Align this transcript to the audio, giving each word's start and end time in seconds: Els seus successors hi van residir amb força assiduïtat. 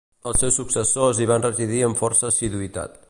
Els 0.29 0.39
seus 0.43 0.55
successors 0.61 1.19
hi 1.19 1.27
van 1.33 1.45
residir 1.47 1.83
amb 1.89 2.01
força 2.03 2.31
assiduïtat. 2.31 2.99